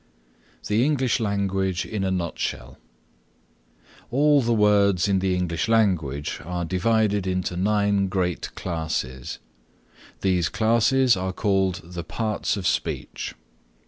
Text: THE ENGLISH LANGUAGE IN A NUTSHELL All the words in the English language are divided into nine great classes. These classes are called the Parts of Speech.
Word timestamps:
THE 0.67 0.83
ENGLISH 0.83 1.19
LANGUAGE 1.19 1.85
IN 1.85 2.03
A 2.03 2.09
NUTSHELL 2.09 2.75
All 4.09 4.41
the 4.41 4.51
words 4.51 5.07
in 5.07 5.19
the 5.19 5.35
English 5.35 5.67
language 5.67 6.41
are 6.43 6.65
divided 6.65 7.27
into 7.27 7.55
nine 7.55 8.07
great 8.07 8.55
classes. 8.55 9.37
These 10.21 10.49
classes 10.49 11.15
are 11.15 11.33
called 11.33 11.81
the 11.83 12.03
Parts 12.03 12.57
of 12.57 12.65
Speech. 12.65 13.35